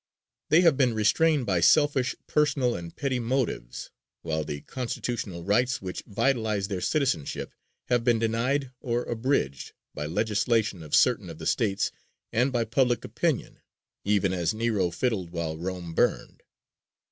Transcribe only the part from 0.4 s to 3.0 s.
They have been restrained by selfish, personal and